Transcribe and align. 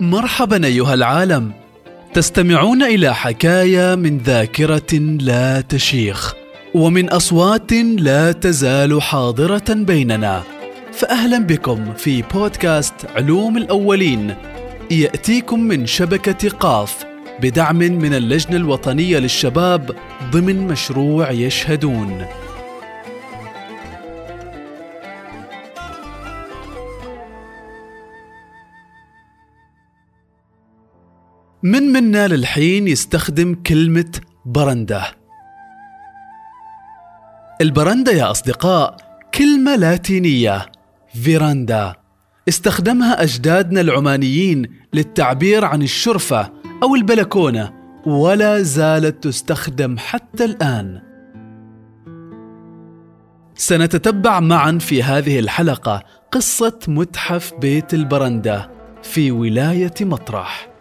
مرحبا 0.00 0.66
أيها 0.66 0.94
العالم. 0.94 1.52
تستمعون 2.14 2.82
إلى 2.82 3.14
حكاية 3.14 3.94
من 3.94 4.18
ذاكرة 4.18 4.94
لا 5.20 5.60
تشيخ 5.60 6.34
ومن 6.74 7.10
أصوات 7.10 7.72
لا 7.98 8.32
تزال 8.32 9.02
حاضرة 9.02 9.64
بيننا. 9.68 10.42
فاهلا 10.92 11.38
بكم 11.38 11.94
في 11.94 12.22
بودكاست 12.22 12.94
علوم 13.16 13.56
الأولين. 13.56 14.34
يأتيكم 14.90 15.60
من 15.60 15.86
شبكة 15.86 16.48
قاف 16.48 17.04
بدعم 17.42 17.78
من 17.78 18.14
اللجنة 18.14 18.56
الوطنية 18.56 19.18
للشباب 19.18 19.96
ضمن 20.32 20.66
مشروع 20.66 21.30
يشهدون. 21.30 22.24
من 31.62 31.82
منا 31.82 32.28
للحين 32.28 32.88
يستخدم 32.88 33.54
كلمة 33.54 34.10
برندة؟ 34.46 35.02
البرندة 37.60 38.12
يا 38.12 38.30
أصدقاء 38.30 38.96
كلمة 39.34 39.76
لاتينية 39.76 40.66
فيراندا. 41.14 41.94
استخدمها 42.48 43.22
أجدادنا 43.22 43.80
العمانيين 43.80 44.66
للتعبير 44.92 45.64
عن 45.64 45.82
الشرفة 45.82 46.52
أو 46.82 46.94
البلكونة 46.94 47.72
ولا 48.06 48.62
زالت 48.62 49.24
تستخدم 49.24 49.98
حتى 49.98 50.44
الآن. 50.44 51.02
سنتتبع 53.54 54.40
معا 54.40 54.78
في 54.80 55.02
هذه 55.02 55.38
الحلقة 55.38 56.02
قصة 56.32 56.78
متحف 56.88 57.54
بيت 57.54 57.94
البرندة 57.94 58.70
في 59.02 59.30
ولاية 59.30 59.94
مطرح. 60.00 60.77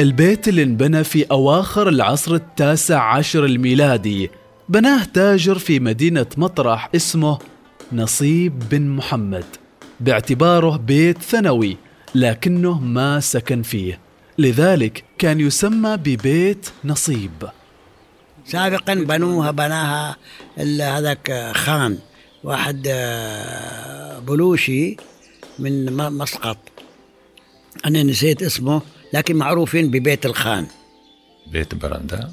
البيت 0.00 0.48
اللي 0.48 0.62
انبنى 0.62 1.04
في 1.04 1.24
أواخر 1.30 1.88
العصر 1.88 2.34
التاسع 2.34 3.02
عشر 3.02 3.44
الميلادي. 3.44 4.30
بناه 4.68 5.04
تاجر 5.04 5.58
في 5.58 5.80
مدينة 5.80 6.26
مطرح 6.36 6.90
اسمه 6.94 7.38
نصيب 7.92 8.62
بن 8.70 8.88
محمد. 8.88 9.44
باعتباره 10.00 10.76
بيت 10.76 11.22
ثانوي 11.22 11.76
لكنه 12.14 12.80
ما 12.80 13.20
سكن 13.20 13.62
فيه. 13.62 13.98
لذلك 14.38 15.04
كان 15.18 15.40
يسمى 15.40 15.96
ببيت 15.96 16.68
نصيب. 16.84 17.48
سابقا 18.46 18.94
بنوها 18.94 19.50
بناها 19.50 20.16
هذاك 20.80 21.52
خان 21.54 21.98
واحد 22.44 22.86
آه، 22.90 24.18
بلوشي 24.18 24.96
من 25.58 25.92
مسقط. 25.92 26.58
أنا 27.86 28.02
نسيت 28.02 28.42
اسمه. 28.42 28.82
لكن 29.14 29.36
معروفين 29.36 29.90
ببيت 29.90 30.26
الخان. 30.26 30.66
بيت 31.46 31.74
برندا 31.74 32.32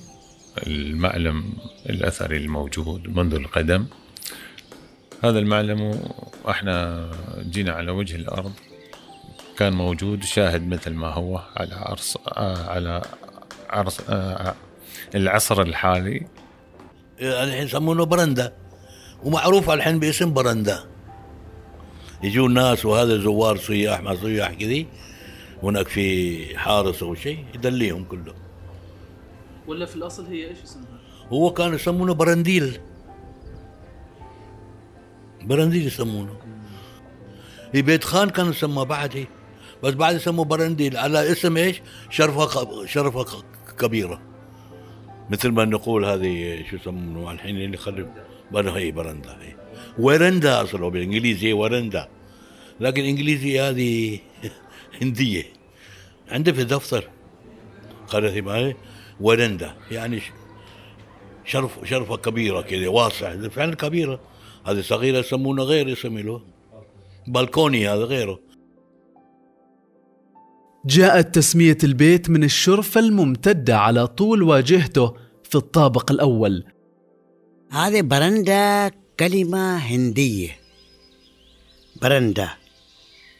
المعلم 0.68 1.54
الأثري 1.90 2.38
الموجود 2.38 3.08
منذ 3.18 3.34
القدم. 3.34 3.86
هذا 5.24 5.40
المعلم 5.40 6.00
إحنا 6.50 7.08
جينا 7.40 7.72
على 7.72 7.92
وجه 7.92 8.16
الأرض 8.16 8.52
كان 9.58 9.74
موجود 9.74 10.24
شاهد 10.24 10.68
مثل 10.68 10.92
ما 10.92 11.08
هو 11.08 11.42
على 11.58 11.76
عرص 11.76 12.18
على 12.68 13.02
عرص 13.70 14.00
العصر 15.16 15.62
الحالي. 15.62 16.28
الحين 17.20 17.64
يسمونه 17.64 18.04
برندا 18.04 18.54
ومعروف 19.24 19.70
الحين 19.70 20.00
باسم 20.00 20.34
برندا. 20.34 20.84
يجون 22.24 22.54
ناس 22.54 22.86
وهذا 22.86 23.18
زوار 23.18 23.58
سياح 23.58 24.02
ما 24.02 24.16
سياح 24.16 24.53
كذي. 24.53 24.88
هناك 25.63 25.88
في 25.88 26.57
حارس 26.57 27.03
أو 27.03 27.16
شيء 27.16 27.45
يدليهم 27.55 28.03
كله 28.03 28.33
ولا 29.67 29.85
في 29.85 29.95
الأصل 29.95 30.25
هي 30.25 30.47
إيش 30.47 30.57
اسمها؟ 30.63 30.99
هو 31.29 31.53
كان 31.53 31.73
يسمونه 31.73 32.13
برنديل. 32.13 32.79
برنديل 35.41 35.88
يسمونه. 35.88 36.35
في 37.72 37.81
بيت 37.81 38.03
خان 38.03 38.29
كان 38.29 38.49
يسمى 38.49 38.85
بعد 38.85 39.25
بس 39.83 39.94
بعد 39.94 40.16
يسموه 40.16 40.45
برنديل. 40.45 40.97
على 40.97 41.31
اسم 41.31 41.57
إيش؟ 41.57 41.81
شرفه 42.09 42.85
شرفه 42.85 43.43
كبيرة. 43.79 44.22
مثل 45.29 45.49
ما 45.49 45.66
نقول 45.66 46.05
هذه 46.05 46.63
شو 46.69 46.75
يسمونه 46.75 47.31
الحين 47.31 47.55
اللي 47.55 47.78
خرب 47.78 48.09
هي 48.55 48.91
برندا 48.91 49.38
هي 49.41 49.55
ورندا 49.99 50.61
اصله 50.61 50.89
بالإنجليزي 50.89 51.53
ورندا 51.53 52.07
لكن 52.79 53.01
الإنجليزي 53.01 53.61
هذه 53.61 54.19
هندية. 55.02 55.44
عنده 56.29 56.52
في 56.52 56.63
دفتر 56.63 57.09
قرية 58.07 58.41
معي 58.41 58.75
ورندا 59.19 59.75
يعني 59.91 60.22
شرف 61.46 61.79
شرفة 61.84 62.18
كبيرة 62.18 62.62
كذا 62.62 62.88
واسع 62.88 63.47
فعلا 63.47 63.75
كبيرة. 63.75 64.19
هذه 64.66 64.81
صغيرة 64.81 65.18
يسمونه 65.18 65.63
غير 65.63 65.88
يسمونه 65.88 66.41
بالكوني 67.28 67.90
هذا 67.90 68.03
غيره. 68.03 68.40
جاءت 70.85 71.35
تسمية 71.35 71.78
البيت 71.84 72.29
من 72.29 72.44
الشرفة 72.44 73.00
الممتدة 73.00 73.78
على 73.78 74.08
طول 74.08 74.44
واجهته 74.44 75.16
في 75.44 75.56
الطابق 75.56 76.12
الأول. 76.12 76.66
هذه 77.72 78.02
برندا 78.02 78.91
كلمة 79.19 79.78
هندية. 79.78 80.59
برندا. 82.02 82.60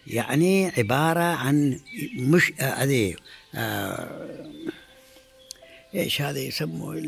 يعني 0.08 0.68
عبارة 0.68 1.24
عن 1.24 1.80
مش 2.16 2.54
هذه 2.60 3.16
آه 3.56 4.52
إيش 5.96 6.22
هذا 6.22 6.40
يسموه؟ 6.40 7.04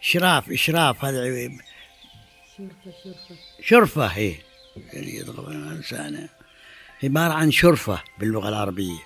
شراف 0.00 0.50
إشراف 0.50 1.04
هذا 1.04 1.24
شرفة 2.56 2.92
شرفة. 3.04 3.36
شرفة 3.62 4.06
هي 4.06 4.34
يضرب 4.92 5.48
الإنسان. 5.48 6.28
عبارة 7.02 7.32
عن 7.32 7.50
شرفة 7.50 8.02
باللغة 8.18 8.48
العربية. 8.48 8.98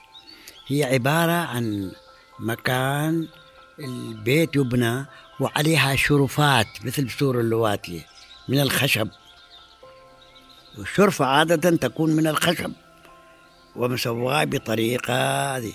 هي 0.68 0.84
عبارة 0.84 1.32
عن 1.32 1.92
مكان 2.38 3.28
البيت 3.78 4.56
يبنى 4.56 5.06
وعليها 5.40 5.96
شرفات 5.96 6.66
مثل 6.84 7.04
بسور 7.04 7.40
اللواتية 7.40 8.06
من 8.48 8.60
الخشب. 8.60 9.08
والشرفة 10.78 11.24
عادة 11.24 11.76
تكون 11.76 12.10
من 12.10 12.26
الخشب 12.26 12.72
ومسواة 13.76 14.44
بطريقة 14.44 15.14
هذه. 15.56 15.72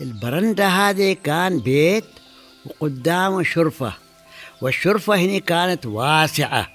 البرندة 0.00 0.68
هذه 0.68 1.16
كان 1.24 1.58
بيت 1.58 2.04
وقدامه 2.66 3.42
شرفة 3.42 3.92
والشرفة 4.62 5.14
هنا 5.16 5.38
كانت 5.38 5.86
واسعة 5.86 6.68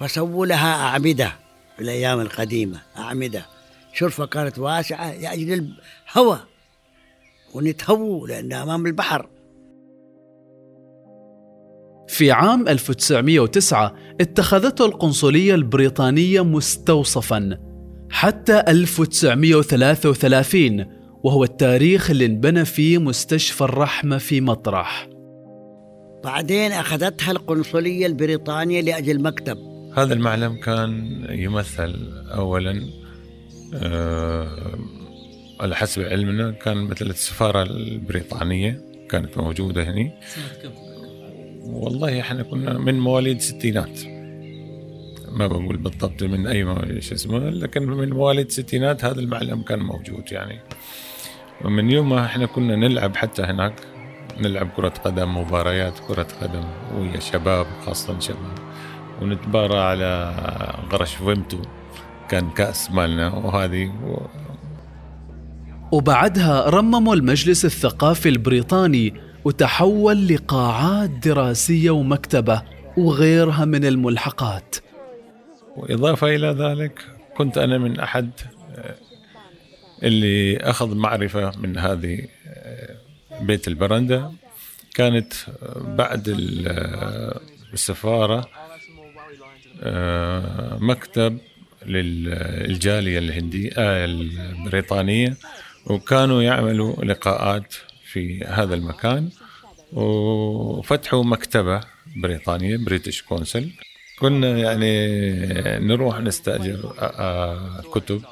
فسووا 0.00 0.46
لها 0.46 0.74
أعمدة 0.74 1.32
في 1.76 1.82
الأيام 1.82 2.20
القديمة 2.20 2.80
أعمدة. 2.96 3.46
شرفة 3.92 4.26
كانت 4.26 4.58
واسعة 4.58 5.12
لأجل 5.14 5.74
الهواء 6.08 6.46
ونتهووا 7.54 8.28
لأنها 8.28 8.62
أمام 8.62 8.86
البحر. 8.86 9.26
في 12.20 12.30
عام 12.30 12.68
1909 12.68 13.94
اتخذته 14.20 14.86
القنصلية 14.86 15.54
البريطانية 15.54 16.44
مستوصفا 16.44 17.58
حتى 18.10 18.62
1933 18.68 20.86
وهو 21.24 21.44
التاريخ 21.44 22.10
اللي 22.10 22.26
انبنى 22.26 22.64
فيه 22.64 22.98
مستشفى 22.98 23.60
الرحمة 23.60 24.18
في 24.18 24.40
مطرح. 24.40 25.08
بعدين 26.24 26.72
أخذتها 26.72 27.30
القنصلية 27.30 28.06
البريطانية 28.06 28.80
لأجل 28.80 29.22
مكتب. 29.22 29.58
هذا 29.96 30.14
المعلم 30.14 30.60
كان 30.60 31.24
يمثل 31.30 31.94
أولا 32.34 32.82
أه 33.74 34.78
على 35.60 35.76
حسب 35.76 36.02
علمنا 36.02 36.50
كان 36.50 36.76
مثل 36.76 37.06
السفارة 37.06 37.62
البريطانية 37.62 38.82
كانت 39.10 39.38
موجودة 39.38 39.82
هنا 39.82 40.10
والله 41.72 42.20
إحنا 42.20 42.42
كنا 42.42 42.78
من 42.78 43.00
مواليد 43.00 43.36
الستينات. 43.36 44.00
ما 45.32 45.46
بقول 45.46 45.76
بالضبط 45.76 46.22
من 46.22 46.46
أي 46.46 47.00
شو 47.00 47.14
اسمه 47.14 47.38
لكن 47.38 47.82
من 47.82 48.10
مواليد 48.10 48.46
الستينات 48.46 49.04
هذا 49.04 49.20
المعلم 49.20 49.62
كان 49.62 49.78
موجود 49.78 50.32
يعني. 50.32 50.58
ومن 51.64 51.90
يوم 51.90 52.08
ما 52.08 52.24
إحنا 52.24 52.46
كنا 52.46 52.76
نلعب 52.76 53.16
حتى 53.16 53.42
هناك 53.42 53.74
نلعب 54.40 54.68
كرة 54.76 54.88
قدم 54.88 55.36
مباريات 55.36 55.98
كرة 56.08 56.26
قدم 56.42 56.64
ويا 56.96 57.20
شباب 57.20 57.66
خاصة 57.86 58.20
شباب. 58.20 58.58
ونتبارى 59.22 59.78
على 59.78 60.34
غرش 60.92 61.14
فيمتو 61.14 61.58
كان 62.28 62.50
كأس 62.50 62.90
مالنا 62.90 63.34
وهذه. 63.34 63.86
و... 63.86 64.18
وبعدها 65.92 66.70
رمموا 66.70 67.14
المجلس 67.14 67.64
الثقافي 67.64 68.28
البريطاني 68.28 69.29
وتحول 69.44 70.28
لقاعات 70.28 71.10
دراسية 71.10 71.90
ومكتبة 71.90 72.62
وغيرها 72.96 73.64
من 73.64 73.84
الملحقات. 73.84 74.76
وإضافة 75.76 76.26
إلى 76.26 76.46
ذلك 76.48 77.02
كنت 77.36 77.58
أنا 77.58 77.78
من 77.78 78.00
أحد 78.00 78.30
اللي 80.02 80.56
أخذ 80.56 80.94
معرفة 80.94 81.52
من 81.58 81.78
هذه 81.78 82.20
آه، 82.46 82.96
بيت 83.40 83.68
البرندة. 83.68 84.30
كانت 84.94 85.32
بعد 85.76 86.28
ال- 86.28 87.40
السفارة 87.72 88.48
آه، 89.82 90.78
مكتب 90.80 91.38
للجالية 91.86 93.18
الهندية 93.18 93.70
آه، 93.78 94.04
البريطانية. 94.04 95.36
وكانوا 95.86 96.42
يعملوا 96.42 97.04
لقاءات 97.04 97.74
في 98.12 98.44
هذا 98.44 98.74
المكان. 98.74 99.30
وفتحوا 99.92 101.24
مكتبة 101.24 101.80
بريطانية 102.16 102.76
British 102.76 103.22
Council 103.22 103.70
كنا 104.18 104.58
يعني 104.58 105.16
نروح 105.86 106.20
نستأجر 106.20 106.94
كتب. 107.94 108.22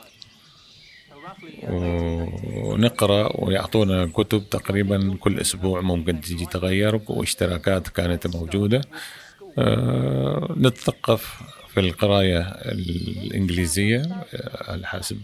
ونقرأ 1.68 3.44
ويعطونا 3.44 4.06
كتب 4.06 4.50
تقريبا 4.50 5.16
كل 5.20 5.40
أسبوع 5.40 5.80
ممكن 5.80 6.20
تجي 6.20 6.46
تغير 6.46 7.00
واشتراكات 7.06 7.88
كانت 7.88 8.26
موجودة. 8.36 8.80
نتثقف 10.56 11.42
في 11.68 11.80
القراية 11.80 12.40
الإنجليزية 12.64 14.02
على 14.68 14.86
حسب 14.86 15.18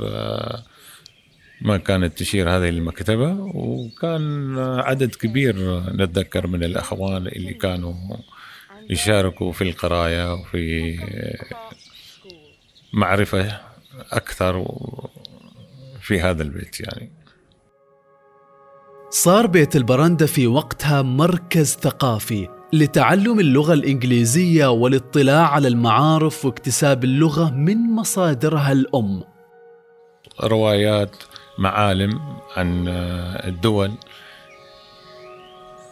ما 1.61 1.77
كانت 1.77 2.19
تشير 2.19 2.51
هذه 2.51 2.69
المكتبة 2.69 3.37
وكان 3.55 4.59
عدد 4.59 5.15
كبير 5.15 5.81
نتذكر 5.91 6.47
من 6.47 6.65
الأخوان 6.65 7.27
اللي 7.27 7.55
كانوا 7.55 7.95
يشاركوا 8.91 9.53
في 9.53 9.65
القراية 9.65 10.35
وفي 10.35 10.97
معرفة 12.93 13.61
أكثر 14.13 14.67
في 16.01 16.21
هذا 16.21 16.43
البيت 16.43 16.81
يعني. 16.81 17.13
صار 19.11 19.47
بيت 19.47 19.77
البرندة 19.77 20.27
في 20.27 20.47
وقتها 20.47 21.03
مركز 21.03 21.77
ثقافي 21.77 22.49
لتعلم 22.73 23.41
اللغة 23.41 23.73
الإنجليزية 23.73 24.67
والاطلاع 24.71 25.49
على 25.49 25.69
المعارف 25.69 26.45
واكتساب 26.45 27.05
اللغة 27.05 27.51
من 27.51 27.77
مصادرها 27.77 28.73
الأم. 28.73 29.25
روايات 30.43 31.17
معالم 31.59 32.21
عن 32.57 32.89
الدول. 33.49 33.93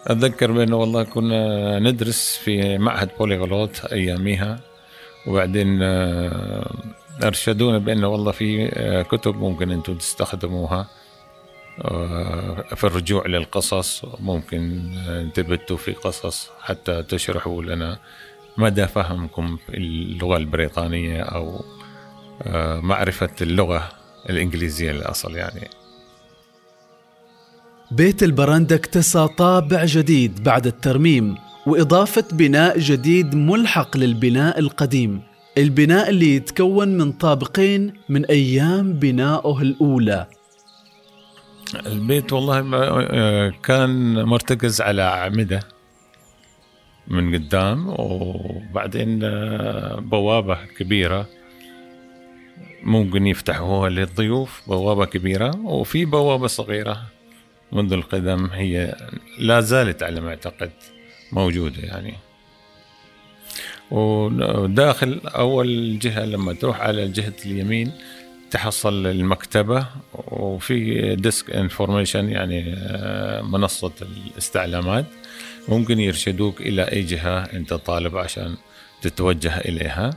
أتذكر 0.06 0.52
بأنه 0.52 0.76
والله 0.76 1.02
كنا 1.02 1.78
ندرس 1.78 2.40
في 2.44 2.78
معهد 2.78 3.10
بوليغلوت 3.18 3.84
أياميها 3.84 4.60
وبعدين 5.26 5.82
آه، 5.82 6.70
أرشدونا 7.24 7.78
بأنه 7.78 8.08
والله 8.08 8.32
في 8.32 8.70
آه، 8.74 9.02
كتب 9.02 9.36
ممكن 9.36 9.70
أنتم 9.70 9.94
تستخدموها 9.94 10.86
آه، 11.84 12.74
في 12.74 12.84
الرجوع 12.84 13.26
للقصص. 13.26 14.04
ممكن 14.20 14.92
آه، 15.08 15.22
تبتوا 15.34 15.76
في 15.76 15.92
قصص 15.92 16.50
حتى 16.60 17.02
تشرحوا 17.02 17.62
لنا 17.62 17.98
مدى 18.56 18.86
فهمكم 18.86 19.58
اللغة 19.68 20.36
البريطانية 20.36 21.22
أو 21.22 21.64
آه، 22.42 22.80
معرفة 22.80 23.30
اللغة. 23.40 23.88
الإنجليزية 24.30 24.90
الأصل 24.90 25.36
يعني. 25.36 25.68
بيت 27.90 28.22
البرندة 28.22 28.76
اكتسى 28.76 29.28
طابع 29.38 29.84
جديد 29.84 30.42
بعد 30.42 30.66
الترميم 30.66 31.36
وإضافة 31.66 32.24
بناء 32.32 32.78
جديد 32.78 33.34
ملحق 33.34 33.96
للبناء 33.96 34.58
القديم. 34.58 35.22
البناء 35.58 36.10
اللي 36.10 36.36
يتكون 36.36 36.88
من 36.88 37.12
طابقين 37.12 37.92
من 38.08 38.24
أيام 38.26 38.92
بنائه 38.92 39.58
الأولى. 39.62 40.26
البيت 41.86 42.32
والله 42.32 42.70
آه، 42.74 43.52
كان 43.62 44.22
مرتكز 44.24 44.80
على 44.80 45.02
أعمدة 45.02 45.60
من 47.08 47.34
قدام 47.34 47.94
وبعدين 47.98 49.20
آه، 49.24 50.00
بوابة 50.00 50.58
كبيرة. 50.78 51.26
ممكن 52.82 53.26
يفتحوها 53.26 53.90
للضيوف 53.90 54.62
بوابة 54.66 55.04
كبيرة 55.04 55.56
وفي 55.64 56.04
بوابة 56.04 56.46
صغيرة 56.46 57.02
منذ 57.72 57.92
القدم 57.92 58.46
هي 58.52 58.96
لا 59.38 59.60
زالت 59.60 60.02
على 60.02 60.20
ما 60.20 60.28
أعتقد 60.28 60.70
موجودة 61.32 61.82
يعني. 61.82 62.14
وداخل 63.90 65.20
أول 65.24 65.98
جهة 65.98 66.24
لما 66.24 66.52
تروح 66.52 66.80
على 66.80 67.08
جهة 67.08 67.34
اليمين 67.46 67.92
تحصل 68.50 69.06
المكتبة 69.06 69.86
وفي 70.14 71.14
desk 71.14 71.50
information 71.50 72.28
يعني 72.28 72.74
آه، 72.76 73.42
منصة 73.42 73.92
الاستعلامات. 74.02 75.06
ممكن 75.68 76.00
يرشدوك 76.00 76.60
إلى 76.60 76.82
أي 76.82 77.02
جهة 77.02 77.38
أنت 77.38 77.74
طالب 77.74 78.16
عشان 78.16 78.56
تتوجه 79.02 79.58
إليها. 79.58 80.10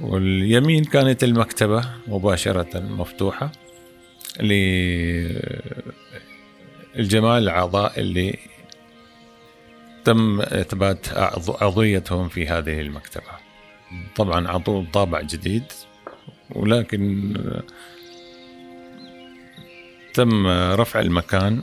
واليمين 0.00 0.84
كانت 0.84 1.24
المكتبة 1.24 1.84
مباشرة 2.06 2.80
مفتوحة 2.80 3.52
للجماعة 6.94 7.38
الأعضاء 7.38 8.00
اللي 8.00 8.38
تم 10.04 10.40
إثبات 10.40 11.06
عضويتهم 11.48 12.28
في 12.28 12.48
هذه 12.48 12.80
المكتبة. 12.80 13.46
طبعا 14.16 14.48
عطوا 14.48 14.84
طابع 14.92 15.20
جديد 15.20 15.64
ولكن 16.50 17.34
تم 20.14 20.46
رفع 20.46 21.00
المكان. 21.00 21.62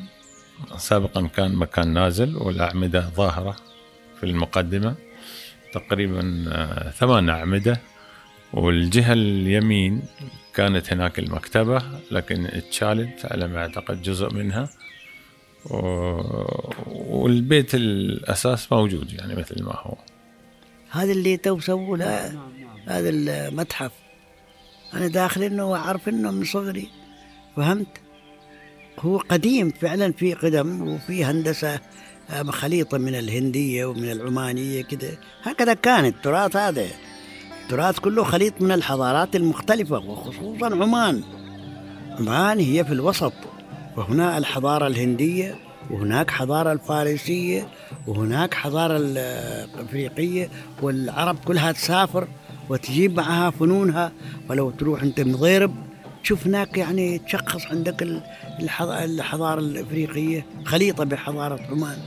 سابقا 0.77 1.27
كان 1.27 1.55
مكان 1.55 1.93
نازل 1.93 2.35
والأعمدة 2.35 3.09
ظاهرة 3.15 3.55
في 4.19 4.23
المقدمة 4.25 4.95
تقريبا 5.73 6.45
ثمان 6.95 7.29
أعمدة. 7.29 7.92
والجهة 8.53 9.13
اليمين 9.13 10.01
كانت 10.53 10.93
هناك 10.93 11.19
المكتبة 11.19 11.83
لكن 12.11 12.45
اتشالت 12.45 13.25
على 13.25 13.47
ما 13.47 13.57
أعتقد 13.59 14.01
جزء 14.01 14.33
منها. 14.33 14.69
والبيت 16.85 17.75
الأساس 17.75 18.71
موجود 18.71 19.13
يعني 19.13 19.35
مثل 19.35 19.63
ما 19.63 19.75
هو. 19.75 19.97
هذا 20.89 21.11
اللي 21.11 21.37
تو 21.37 21.59
سووا 21.59 21.97
له 21.97 22.39
هذا 22.87 23.09
المتحف. 23.09 23.91
أنا 24.93 25.07
داخل 25.07 25.43
إنه 25.43 25.65
واعرف 25.71 26.09
إنه 26.09 26.31
من 26.31 26.45
صغري. 26.45 26.89
فهمت؟ 27.55 27.87
هو 28.99 29.17
قديم 29.17 29.69
فعلا 29.69 30.11
في 30.11 30.33
قدم 30.33 30.87
وفي 30.87 31.25
هندسة 31.25 31.79
آه، 32.29 32.43
خليطه 32.43 32.97
من 32.97 33.15
الهندية 33.15 33.85
ومن 33.85 34.11
العمانية 34.11 34.83
كده. 34.83 35.09
هكذا 35.43 35.73
كان 35.73 36.05
التراث 36.05 36.55
هذا. 36.55 36.87
التراث 37.63 37.99
كله 37.99 38.23
خليط 38.23 38.61
من 38.61 38.71
الحضارات 38.71 39.35
المختلفة 39.35 39.97
وخصوصا 39.97 40.65
عمان. 40.65 41.23
عمان 42.19 42.59
هي 42.59 42.85
في 42.85 42.91
الوسط 42.93 43.33
وهنا 43.97 44.37
الحضارة 44.37 44.87
الهندية 44.87 45.55
وهناك 45.91 46.31
حضارة 46.31 46.71
الفارسية 46.71 47.67
وهناك 48.07 48.53
حضارة 48.53 48.97
الأفريقية 48.97 50.49
والعرب 50.81 51.37
كلها 51.45 51.71
تسافر 51.71 52.27
وتجيب 52.69 53.17
معها 53.17 53.49
فنونها. 53.49 54.11
ولو 54.49 54.69
تروح 54.71 55.01
أنت 55.03 55.19
مضيرب 55.19 55.75
تشوف 56.23 56.47
هناك 56.47 56.77
يعني 56.77 57.19
تشخص 57.19 57.65
عندك 57.65 58.01
ال- 58.03 58.21
الحض- 58.59 58.89
الحضارة 58.89 59.59
الأفريقية 59.59 60.45
خليطة 60.65 61.03
بحضارة 61.03 61.59
عمان. 61.69 61.97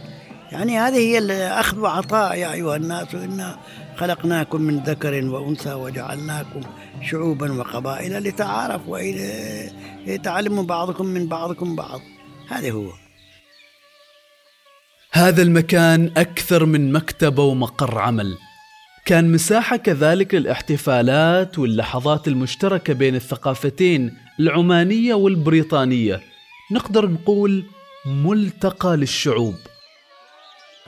يعني 0.53 0.79
هذه 0.79 0.97
هي 0.97 1.19
الأخذ 1.19 1.79
وعطاء 1.79 2.35
يا 2.39 2.53
أيها 2.53 2.77
الناس 2.77 3.15
أنا 3.15 3.57
خلقناكم 3.97 4.63
من 4.63 4.79
ذكر 4.79 5.25
وأنثى 5.25 5.73
وجعلناكم 5.73 6.61
شعوبا 7.03 7.53
وقبائل 7.53 8.19
لتعارفوا 8.19 8.93
والى 8.93 9.71
يتعلموا 10.07 10.65
بعضكم 10.65 11.07
من 11.07 11.27
بعضكم 11.27 11.77
بعض. 11.77 12.01
هذا 12.49 12.71
هو. 12.71 12.93
هذا 15.13 15.43
المكان 15.43 16.11
أكثر 16.17 16.65
من 16.65 16.93
مكتبة 16.93 17.43
ومقر 17.43 17.99
عمل. 17.99 18.39
كان 19.05 19.33
مساحة 19.33 19.77
كذلك 19.77 20.35
للاحتفالات 20.35 21.59
واللحظات 21.59 22.29
المشتركة 22.29 22.93
بين 22.93 23.15
الثقافتين 23.15 24.17
العمانية 24.41 25.15
والبريطانية. 25.15 26.21
نقدر 26.73 27.09
نقول 27.11 27.65
ملتقى 28.07 28.97
للشعوب. 28.97 29.55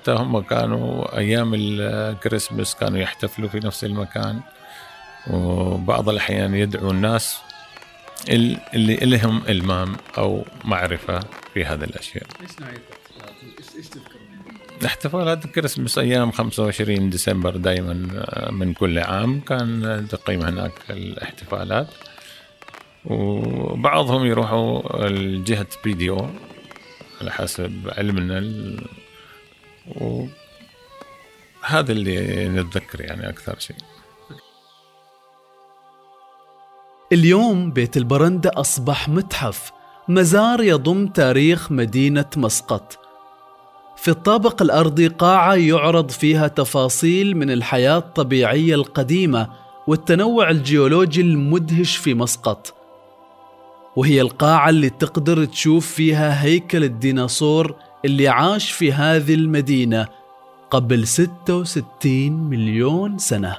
حتى 0.09 0.23
هم 0.23 0.41
كانوا 0.41 1.19
أيام 1.19 1.53
الكريسماس 1.55 2.75
كانوا 2.75 2.99
يحتفلوا 2.99 3.49
في 3.49 3.59
نفس 3.59 3.85
المكان. 3.85 4.41
وبعض 5.31 6.09
الأحيان 6.09 6.55
يدعوا 6.55 6.91
الناس 6.93 7.39
ال- 8.29 8.61
اللي 8.75 8.97
لهم 8.97 9.43
إلمام 9.49 9.97
أو 10.19 10.45
معرفة 10.65 11.21
في 11.55 11.65
هذه 11.65 11.85
الأشياء. 11.85 12.25
احتفالات 14.87 15.45
الكريسماس 15.45 15.99
أيام 15.99 16.31
25 16.33 17.11
ديسمبر 17.11 17.57
دائما 17.57 17.93
من 18.51 18.73
كل 18.73 18.99
عام 18.99 19.41
كان 19.41 20.07
تقيم 20.11 20.43
هناك 20.43 20.73
الاحتفالات. 20.91 21.89
وبعضهم 23.05 24.27
يروحوا 24.27 25.07
لجهة 25.09 25.67
فيديو 25.83 26.31
على 27.21 27.31
حسب 27.33 27.91
علمنا 27.99 28.39
ال... 31.69 31.75
وهذا 31.75 31.93
اللي 31.93 32.49
نتذكر 32.49 33.01
يعني 33.01 33.29
أكثر 33.29 33.59
شيء. 33.59 33.77
اليوم 37.13 37.71
بيت 37.71 37.97
البرندة 37.97 38.51
أصبح 38.55 39.09
متحف. 39.09 39.73
مزار 40.09 40.63
يضم 40.63 41.07
تاريخ 41.07 41.73
مدينة 41.73 42.25
مسقط. 42.37 42.99
في 43.97 44.09
الطابق 44.09 44.63
الأرضي 44.63 45.07
قاعة 45.09 45.55
يعرض 45.55 46.11
فيها 46.11 46.49
تفاصيل 46.49 47.37
من 47.37 47.51
الحياة 47.51 47.99
الطبيعية 47.99 48.75
القديمة 48.75 49.49
والتنوع 49.87 50.51
الجيولوجي 50.51 51.21
المدهش 51.21 51.97
في 51.97 52.15
مسقط. 52.15 52.75
وهي 53.97 54.21
القاعة 54.21 54.69
اللي 54.69 54.91
تقدر 54.91 55.45
تشوف 55.45 55.87
فيها 55.87 56.45
هيكل 56.45 56.85
الديناصور 56.85 57.75
اللي 58.05 58.29
عاش 58.29 58.71
في 58.73 58.93
هذه 58.93 59.35
المدينة. 59.35 60.18
قبل 60.71 61.07
66 61.07 62.33
مليون 62.33 63.19
سنة. 63.19 63.57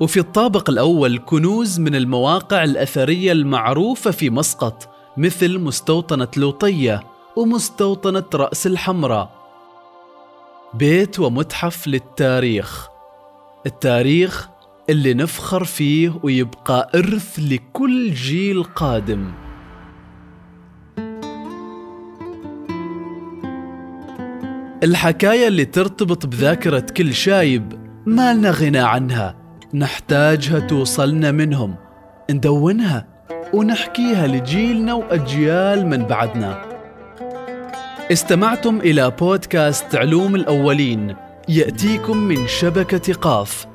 وفي 0.00 0.20
الطابق 0.20 0.70
الأول 0.70 1.18
كنوز 1.26 1.80
من 1.80 1.94
المواقع 1.94 2.64
الأثرية 2.64 3.32
المعروفة 3.32 4.10
في 4.10 4.30
مسقط 4.30 4.88
مثل 5.16 5.58
مستوطنة 5.58 6.28
لوطية 6.36 7.02
ومستوطنة 7.36 8.24
رأس 8.34 8.66
الحمراء. 8.66 9.30
بيت 10.74 11.20
ومتحف 11.20 11.86
للتاريخ. 11.86 12.88
التاريخ 13.66 14.48
اللي 14.90 15.14
نفخر 15.14 15.64
فيه 15.64 16.20
ويبقى 16.22 16.90
إرث 16.94 17.38
لكل 17.38 18.14
جيل 18.14 18.62
قادم. 18.64 19.32
الحكاية 24.82 25.48
اللي 25.48 25.64
ترتبط 25.64 26.26
بذاكرة 26.26 26.86
كل 26.96 27.14
شايب 27.14 27.72
ما 28.06 28.34
لنا 28.34 28.50
غنى 28.50 28.78
عنها. 28.78 29.36
نحتاجها 29.74 30.58
توصلنا 30.58 31.32
منهم. 31.32 31.74
ندونها 32.30 33.06
ونحكيها 33.54 34.26
لجيلنا 34.26 34.94
وأجيال 34.94 35.86
من 35.86 36.04
بعدنا. 36.04 36.62
استمعتم 38.12 38.80
إلى 38.80 39.10
بودكاست 39.10 39.94
علوم 39.94 40.34
الأولين. 40.34 41.14
يأتيكم 41.48 42.16
من 42.16 42.46
شبكة 42.46 43.14
قاف. 43.14 43.66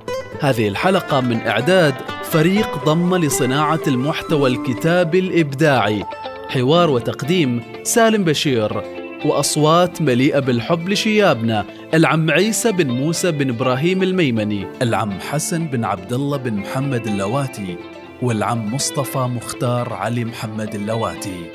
هذه 0.42 0.68
الحلقة 0.68 1.22
من 1.22 1.48
إعداد 1.48 1.94
فريق 2.24 2.86
ضم 2.86 3.16
لصناعة 3.16 3.82
المحتوى 3.88 4.50
الكتابي 4.50 5.20
الإبداعي. 5.20 6.04
حوار 6.50 6.90
وتقديم 6.90 7.62
سالم 7.84 8.24
بشير. 8.24 9.03
وأصوات 9.26 10.02
مليئة 10.02 10.40
بالحب 10.40 10.90
لشيابنا 10.90 11.66
العم 11.94 12.32
عيسى 12.32 12.72
بن 12.72 12.92
موسى 12.92 13.32
بن 13.32 13.50
إبراهيم 13.50 14.04
الميمني 14.04 14.68
العم 14.82 15.20
حسن 15.20 15.66
بن 15.68 15.84
عبد 15.84 16.14
الله 16.14 16.38
بن 16.38 16.54
محمد 16.54 17.08
اللواتي 17.08 17.76
والعم 18.22 18.74
مصطفى 18.74 19.18
مختار 19.18 19.94
علي 19.94 20.26
محمد 20.26 20.76
اللواتي. 20.76 21.46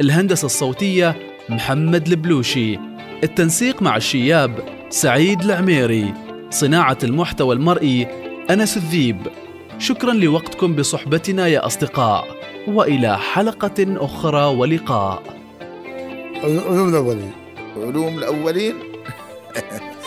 الهندسة 0.00 0.46
الصوتية 0.46 1.16
محمد 1.48 2.06
البلوشي. 2.08 2.78
التنسيق 3.24 3.82
مع 3.82 3.96
الشياب 3.96 4.58
سعيد 4.90 5.42
العميري. 5.42 6.14
صناعة 6.50 6.98
المحتوى 7.04 7.54
المرئي 7.54 8.06
أنس 8.50 8.76
الذيب. 8.76 9.26
شكرا 9.78 10.12
لوقتكم 10.12 10.76
بصحبتنا 10.76 11.46
يا 11.46 11.66
أصدقاء 11.66 12.24
وإلى 12.68 13.18
حلقة 13.18 14.04
أخرى 14.04 14.44
ولقاء. 14.44 15.31
علوم 16.42 16.88
الأولين. 16.88 17.32
علوم 17.76 18.18
الأولين؟ 18.18 18.74